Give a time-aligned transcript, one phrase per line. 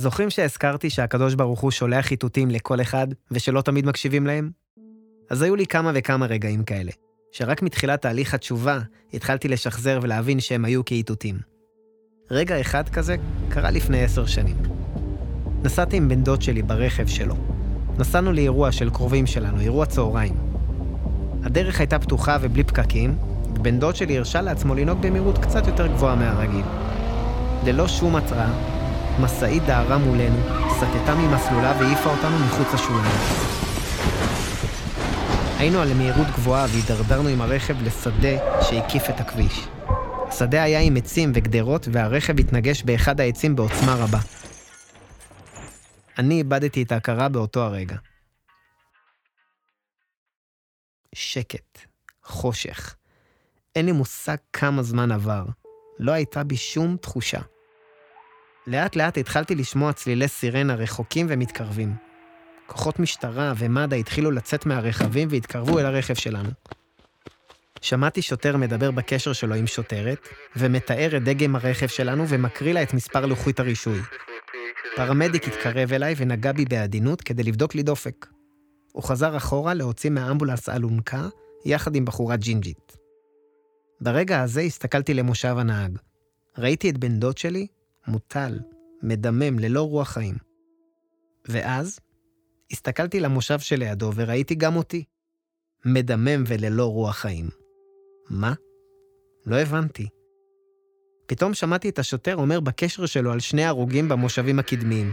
[0.00, 4.50] זוכרים שהזכרתי שהקדוש ברוך הוא שולח איתותים לכל אחד, ושלא תמיד מקשיבים להם?
[5.30, 6.90] אז היו לי כמה וכמה רגעים כאלה,
[7.32, 8.78] שרק מתחילת תהליך התשובה
[9.14, 11.38] התחלתי לשחזר ולהבין שהם היו כאיתותים.
[12.30, 13.16] רגע אחד כזה
[13.48, 14.56] קרה לפני עשר שנים.
[15.62, 17.34] נסעתי עם בן דוד שלי ברכב שלו.
[17.98, 20.34] נסענו לאירוע של קרובים שלנו, אירוע צהריים.
[21.44, 23.18] הדרך הייתה פתוחה ובלי פקקים,
[23.54, 26.64] ובן דוד שלי הרשה לעצמו לנהוג במהירות קצת יותר גבוהה מהרגיל.
[27.64, 28.79] ללא שום התראה,
[29.20, 30.38] משאית דהרה מולנו,
[30.70, 33.50] סטתה ממסלולה והעיפה אותנו מחוץ לשולחן.
[35.58, 39.66] היינו על מהירות גבוהה והידרדרנו עם הרכב לשדה שהקיף את הכביש.
[40.28, 44.18] השדה היה עם עצים וגדרות, והרכב התנגש באחד העצים בעוצמה רבה.
[46.18, 47.96] אני איבדתי את ההכרה באותו הרגע.
[51.14, 51.78] שקט,
[52.24, 52.94] חושך.
[53.76, 55.44] אין לי מושג כמה זמן עבר.
[55.98, 57.40] לא הייתה בי שום תחושה.
[58.66, 61.94] לאט לאט התחלתי לשמוע צלילי סירנה רחוקים ומתקרבים.
[62.66, 66.50] כוחות משטרה ומד"א התחילו לצאת מהרכבים והתקרבו אל הרכב שלנו.
[67.82, 72.94] שמעתי שוטר מדבר בקשר שלו עם שוטרת, ומתאר את דגם הרכב שלנו ומקריא לה את
[72.94, 74.00] מספר לוחית הרישוי.
[74.96, 78.26] פרמדיק התקרב אליי ונגע בי בעדינות כדי לבדוק לי דופק.
[78.92, 81.28] הוא חזר אחורה להוציא מהאמבולנס אלונקה,
[81.64, 82.96] יחד עם בחורה ג'ינג'ית.
[84.00, 85.98] ברגע הזה הסתכלתי למושב הנהג.
[86.58, 87.66] ראיתי את בן דוד שלי,
[88.06, 88.58] מוטל,
[89.02, 90.34] מדמם, ללא רוח חיים.
[91.48, 92.00] ואז
[92.72, 95.04] הסתכלתי למושב שלידו וראיתי גם אותי.
[95.84, 97.48] מדמם וללא רוח חיים.
[98.30, 98.54] מה?
[99.46, 100.08] לא הבנתי.
[101.26, 105.12] פתאום שמעתי את השוטר אומר בקשר שלו על שני הרוגים במושבים הקדמיים.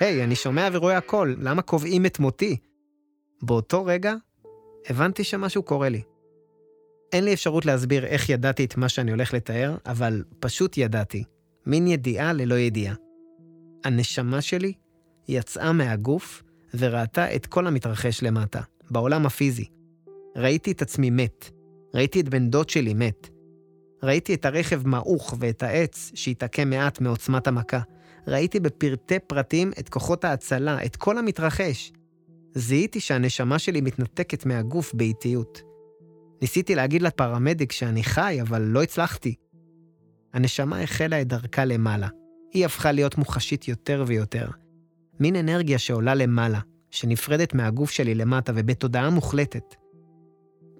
[0.00, 2.56] היי, hey, אני שומע ורואה הכל, למה קובעים את מותי?
[3.42, 4.14] באותו רגע
[4.88, 6.02] הבנתי שמשהו קורה לי.
[7.12, 11.24] אין לי אפשרות להסביר איך ידעתי את מה שאני הולך לתאר, אבל פשוט ידעתי.
[11.66, 12.94] מין ידיעה ללא ידיעה.
[13.84, 14.72] הנשמה שלי
[15.28, 16.42] יצאה מהגוף
[16.74, 18.60] וראתה את כל המתרחש למטה,
[18.90, 19.64] בעולם הפיזי.
[20.36, 21.50] ראיתי את עצמי מת.
[21.94, 23.28] ראיתי את בן דוד שלי מת.
[24.02, 27.80] ראיתי את הרכב מעוך ואת העץ שהתעקם מעט מעוצמת המכה.
[28.26, 31.92] ראיתי בפרטי פרטים את כוחות ההצלה, את כל המתרחש.
[32.54, 35.62] זיהיתי שהנשמה שלי מתנתקת מהגוף באיטיות.
[36.42, 39.34] ניסיתי להגיד לפרמדיק שאני חי, אבל לא הצלחתי.
[40.34, 42.08] הנשמה החלה את דרכה למעלה.
[42.52, 44.48] היא הפכה להיות מוחשית יותר ויותר.
[45.20, 49.74] מין אנרגיה שעולה למעלה, שנפרדת מהגוף שלי למטה ובתודעה מוחלטת.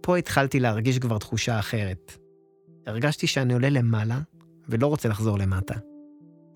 [0.00, 2.18] פה התחלתי להרגיש כבר תחושה אחרת.
[2.86, 4.18] הרגשתי שאני עולה למעלה
[4.68, 5.74] ולא רוצה לחזור למטה.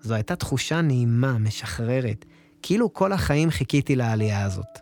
[0.01, 2.25] זו הייתה תחושה נעימה, משחררת,
[2.61, 4.79] כאילו כל החיים חיכיתי לעלייה הזאת.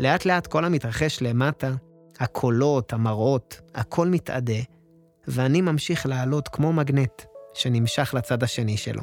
[0.00, 1.74] לאט לאט כל המתרחש למטה,
[2.18, 4.60] הקולות, המראות, הכל מתאדה,
[5.28, 7.22] ואני ממשיך לעלות כמו מגנט
[7.54, 9.02] שנמשך לצד השני שלו.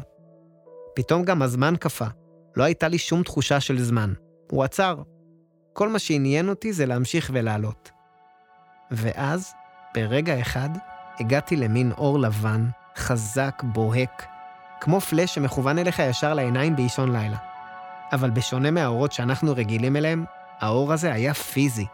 [0.95, 2.07] פתאום גם הזמן קפא,
[2.55, 4.13] לא הייתה לי שום תחושה של זמן.
[4.51, 4.95] הוא עצר.
[5.73, 7.91] כל מה שעניין אותי זה להמשיך ולעלות.
[8.91, 9.53] ואז,
[9.95, 10.69] ברגע אחד,
[11.19, 12.67] הגעתי למין אור לבן,
[12.97, 14.25] חזק, בוהק,
[14.81, 17.37] כמו פלאש שמכוון אליך ישר לעיניים באישון לילה.
[18.11, 20.25] אבל בשונה מהאורות שאנחנו רגילים אליהם,
[20.59, 21.85] האור הזה היה פיזי.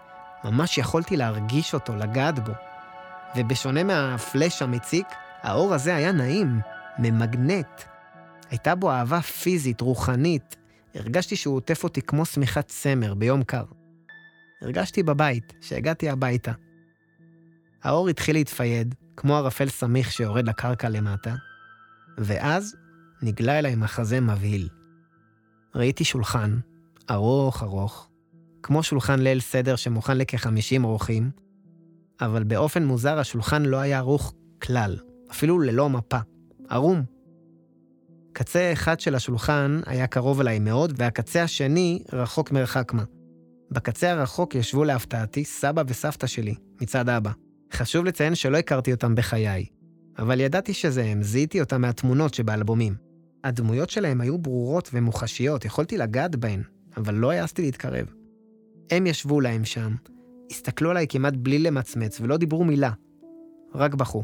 [0.44, 2.52] ממש יכולתי להרגיש אותו, לגעת בו.
[3.36, 5.08] ובשונה מהפלאש המציק,
[5.42, 6.60] האור הזה היה נעים,
[7.00, 7.82] ממגנט.
[8.50, 10.56] הייתה בו אהבה פיזית, רוחנית.
[10.96, 13.64] הרגשתי שהוא עוטף אותי כמו שמיכת צמר ביום קר.
[14.62, 16.52] הרגשתי בבית, שהגעתי הביתה.
[17.84, 21.36] האור התחיל להתפייד, כמו ערפל סמיך שיורד לקרקע למטה,
[22.18, 22.76] ואז
[23.22, 24.70] נגלה אליי מחזה מבהיל.
[25.76, 26.60] ראיתי שולחן,
[27.12, 28.10] ארוך ארוך,
[28.64, 31.32] כמו שולחן ליל סדר שמוכן לכ-50 אורחים,
[32.22, 34.98] אבל באופן מוזר השולחן לא היה ערוך כלל,
[35.32, 36.18] אפילו ללא מפה,
[36.70, 37.04] ערום.
[38.34, 43.04] קצה אחד של השולחן היה קרוב אליי מאוד, והקצה השני רחוק מרחק מה.
[43.72, 47.32] בקצה הרחוק ישבו להפתעתי סבא וסבתא שלי, מצד אבא.
[47.74, 49.66] חשוב לציין שלא הכרתי אותם בחיי,
[50.20, 52.96] אבל ידעתי שזה הם, זיהיתי אותם מהתמונות שבאלבומים.
[53.44, 56.62] הדמויות שלהם היו ברורות ומוחשיות, יכולתי לגעת בהן,
[56.98, 58.06] אבל לא העזתי להתקרב.
[58.92, 59.96] הם ישבו להם שם,
[60.52, 62.92] הסתכלו עליי כמעט בלי למצמץ ולא דיברו מילה,
[63.76, 64.24] רק בכו.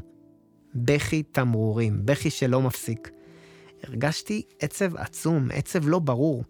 [0.76, 3.12] בכי תמרורים, בכי שלא מפסיק.
[3.84, 6.44] הרגשתי עצב עצום, עצב לא ברור.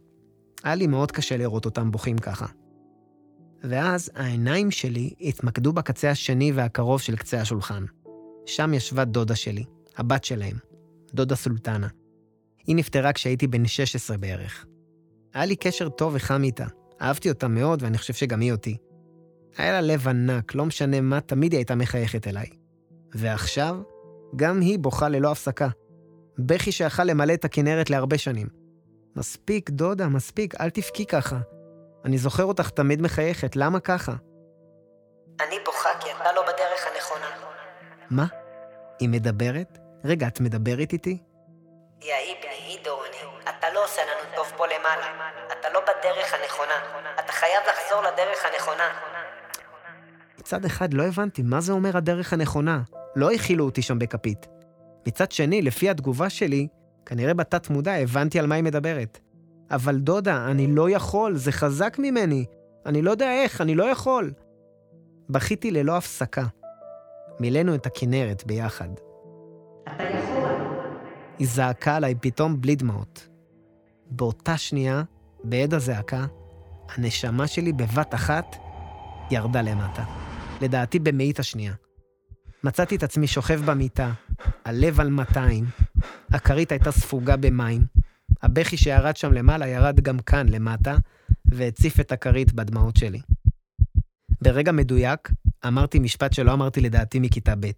[0.63, 2.45] היה לי מאוד קשה לראות אותם בוכים ככה.
[3.63, 7.86] ואז העיניים שלי התמקדו בקצה השני והקרוב של קצה השולחן.
[8.45, 9.63] שם ישבה דודה שלי,
[9.98, 10.57] הבת שלהם,
[11.13, 11.88] דודה סולטנה.
[12.68, 14.66] היא נפטרה כשהייתי בן 16 בערך.
[15.33, 16.66] היה לי קשר טוב וחם איתה.
[17.01, 18.77] אהבתי אותה מאוד, ואני חושב שגם היא אותי.
[19.57, 22.50] היה לה לב ענק, לא משנה מה, תמיד היא הייתה מחייכת אליי.
[23.16, 23.75] ועכשיו,
[24.36, 25.68] גם היא בוכה ללא הפסקה.
[26.40, 28.48] בכי שיכל למלא את הכנרת להרבה שנים.
[29.16, 31.38] מספיק, דודה, מספיק, אל תבכי ככה.
[32.06, 34.13] אני זוכר אותך תמיד מחייכת, למה ככה?
[35.42, 37.25] אני בוכה כי אתה לא בדרך הנכונה.
[38.10, 38.25] מה?
[39.00, 39.78] היא מדברת?
[40.06, 41.18] רגע, את מדברת איתי?
[42.01, 43.50] יא איבני, עידו, אני...
[43.50, 45.30] אתה לא עושה לנו טוב פה למעלה.
[45.60, 46.74] אתה לא בדרך הנכונה.
[47.19, 48.90] אתה חייב לחזור לדרך הנכונה.
[50.46, 52.82] מצד אחד לא הבנתי מה זה אומר הדרך הנכונה.
[53.16, 54.48] לא הכילו אותי שם בכפית.
[55.08, 56.68] מצד שני, לפי התגובה שלי,
[57.06, 59.20] כנראה בתת מודע הבנתי על מה היא מדברת.
[59.72, 62.46] אבל דודה, אני לא יכול, זה חזק ממני.
[62.86, 64.34] אני לא יודע איך, אני לא יכול.
[65.30, 66.46] בכיתי ללא הפסקה.
[67.40, 68.90] מילאנו את הכנרת ביחד.
[69.84, 70.50] אתה יכול.
[71.40, 73.28] היא זעקה עליי פתאום בלי דמעות.
[74.10, 75.04] באותה שנייה,
[75.44, 76.26] בעד הזעקה,
[76.96, 78.56] הנשמה שלי בבת אחת
[79.32, 80.04] ירדה למטה.
[80.62, 81.74] לדעתי במאית השנייה.
[82.63, 84.12] מצאתי את עצמי שוכב במיטה,
[84.66, 85.66] הלב על 200,
[86.30, 87.81] הכרית הייתה ספוגה במים,
[88.42, 90.96] הבכי שירד שם למעלה ירד גם כאן למטה,
[91.46, 93.22] והציף את הכרית בדמעות שלי.
[94.42, 95.31] ברגע מדויק,
[95.68, 97.72] אמרתי משפט שלא אמרתי לדעתי מכיתה ב'.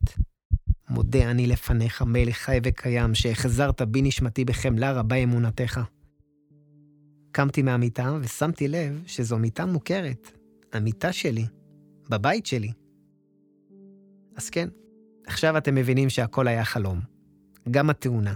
[0.89, 5.79] מודה אני לפניך, מלך חי וקיים, שהחזרת בי נשמתי בחמלה רבה אמונתך.
[7.31, 10.31] קמתי מהמיטה ושמתי לב שזו מיטה מוכרת,
[10.73, 11.45] המיטה שלי,
[12.09, 12.71] בבית שלי.
[14.35, 14.69] אז כן,
[15.27, 16.99] עכשיו אתם מבינים שהכל היה חלום.
[17.71, 18.33] גם התאונה.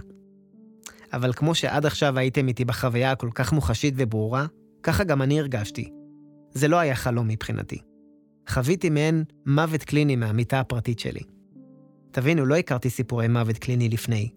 [1.12, 4.46] אבל כמו שעד עכשיו הייתם איתי בחוויה הכל כך מוחשית וברורה,
[4.82, 5.90] ככה גם אני הרגשתי.
[6.52, 7.78] זה לא היה חלום מבחינתי.
[8.48, 11.20] חוויתי מעין מוות קליני מהמיטה הפרטית שלי.
[12.10, 14.30] תבינו, לא הכרתי סיפורי מוות קליני לפני.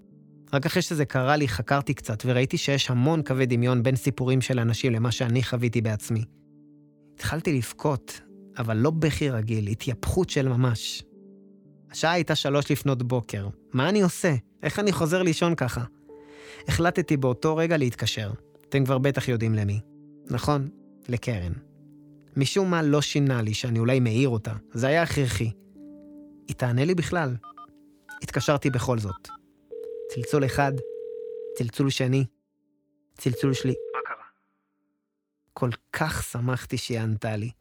[0.54, 4.60] רק אחרי שזה קרה לי חקרתי קצת וראיתי שיש המון קווי דמיון בין סיפורים של
[4.60, 6.26] אנשים למה שאני חוויתי בעצמי.
[7.16, 8.22] התחלתי לבכות,
[8.57, 11.04] אבל לא בכי רגיל, התייפכות של ממש.
[11.92, 13.48] השעה הייתה שלוש לפנות בוקר.
[13.74, 14.36] מה אני עושה?
[14.63, 15.84] איך אני חוזר לישון ככה?
[16.68, 18.31] החלטתי באותו רגע להתקשר.
[18.69, 19.80] אתם כבר בטח יודעים למי.
[20.30, 20.69] נכון,
[21.07, 21.54] לקרן.
[22.38, 25.51] משום מה לא שינה לי שאני אולי מעיר אותה, זה היה הכרחי.
[26.48, 27.36] היא תענה לי בכלל.
[28.24, 29.28] התקשרתי בכל זאת.
[30.13, 30.72] צלצול אחד,
[31.58, 32.25] צלצול שני,
[33.18, 33.74] צלצול שלי.
[33.94, 34.25] מה קרה?
[35.54, 37.51] כל כך שמחתי שהיא ענתה לי.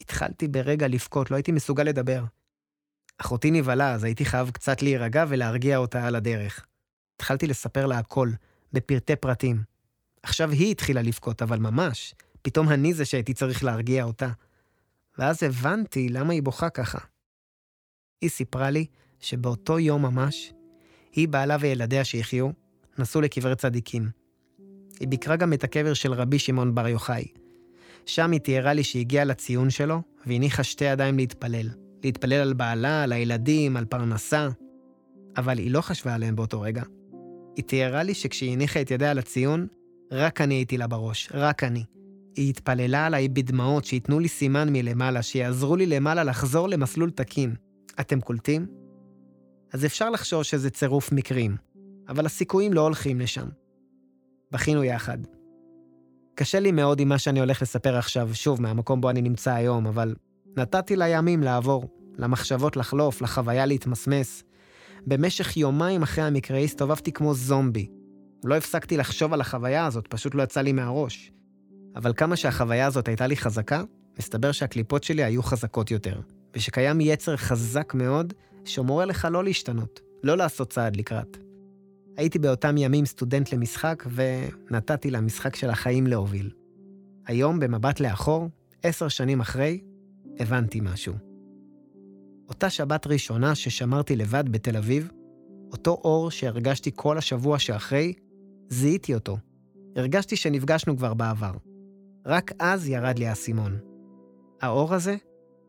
[0.00, 2.24] התחלתי ברגע לבכות, לא הייתי מסוגל לדבר.
[3.18, 6.66] אחותי נבהלה, אז הייתי חייב קצת להירגע ולהרגיע אותה על הדרך.
[7.16, 8.30] התחלתי לספר לה הכל,
[8.72, 9.62] בפרטי פרטים.
[10.22, 14.28] עכשיו היא התחילה לבכות, אבל ממש, פתאום אני זה שהייתי צריך להרגיע אותה.
[15.18, 16.98] ואז הבנתי למה היא בוכה ככה.
[18.20, 18.86] היא סיפרה לי
[19.20, 20.52] שבאותו יום ממש,
[21.12, 22.50] היא, בעלה וילדיה שיחיו,
[22.98, 24.10] נסעו לקברי צדיקים.
[25.00, 27.24] היא ביקרה גם את הקבר של רבי שמעון בר יוחאי.
[28.08, 31.68] שם היא תיארה לי שהגיעה לציון שלו, והניחה שתי ידיים להתפלל.
[32.04, 34.48] להתפלל על בעלה, על הילדים, על פרנסה.
[35.36, 36.82] אבל היא לא חשבה עליהם באותו רגע.
[37.56, 39.66] היא תיארה לי שכשהיא הניחה את ידיה על הציון,
[40.12, 41.84] רק אני הייתי לה בראש, רק אני.
[42.36, 47.54] היא התפללה עליי בדמעות שייתנו לי סימן מלמעלה, שיעזרו לי למעלה לחזור למסלול תקין.
[48.00, 48.66] אתם קולטים?
[49.72, 51.56] אז אפשר לחשוב שזה צירוף מקרים,
[52.08, 53.48] אבל הסיכויים לא הולכים לשם.
[54.52, 55.18] בכינו יחד.
[56.38, 59.86] קשה לי מאוד עם מה שאני הולך לספר עכשיו, שוב, מהמקום בו אני נמצא היום,
[59.86, 60.14] אבל
[60.56, 64.44] נתתי לימים לעבור, למחשבות לחלוף, לחוויה להתמסמס.
[65.06, 67.88] במשך יומיים אחרי המקרה הסתובבתי כמו זומבי.
[68.44, 71.32] לא הפסקתי לחשוב על החוויה הזאת, פשוט לא יצא לי מהראש.
[71.96, 73.82] אבל כמה שהחוויה הזאת הייתה לי חזקה,
[74.18, 76.20] מסתבר שהקליפות שלי היו חזקות יותר,
[76.56, 78.34] ושקיים יצר חזק מאוד
[78.64, 81.47] שמורה לך לא להשתנות, לא לעשות צעד לקראת.
[82.18, 86.50] הייתי באותם ימים סטודנט למשחק, ונתתי למשחק של החיים להוביל.
[87.26, 88.48] היום, במבט לאחור,
[88.82, 89.80] עשר שנים אחרי,
[90.38, 91.14] הבנתי משהו.
[92.48, 95.10] אותה שבת ראשונה ששמרתי לבד בתל אביב,
[95.72, 98.12] אותו אור שהרגשתי כל השבוע שאחרי,
[98.68, 99.38] זיהיתי אותו.
[99.96, 101.52] הרגשתי שנפגשנו כבר בעבר.
[102.26, 103.78] רק אז ירד לי האסימון.
[104.60, 105.16] האור הזה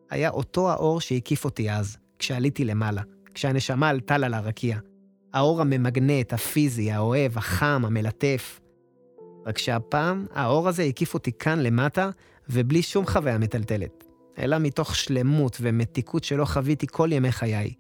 [0.10, 3.02] היה אותו האור שהקיף אותי אז, כשעליתי למעלה,
[3.34, 4.78] כשהנשמה עלתה לה לרקיע.
[5.34, 8.60] האור הממגנט, הפיזי, האוהב, החם, המלטף.
[9.46, 12.10] רק שהפעם האור הזה הקיף אותי כאן למטה,
[12.50, 14.04] ובלי שום חוויה מטלטלת.
[14.40, 17.74] אלא מתוך שלמות ומתיקות שלא חוויתי כל ימי חיי.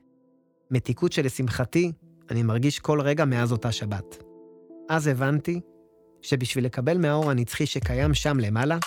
[0.72, 1.92] מתיקות שלשמחתי,
[2.30, 4.24] אני מרגיש כל רגע מאז אותה שבת.
[4.90, 5.60] אז הבנתי
[6.22, 8.78] שבשביל לקבל מהאור הנצחי שקיים שם למעלה,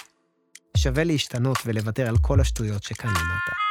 [0.77, 3.62] שווה להשתנות ולוותר על כל השטויות שכאן למטה.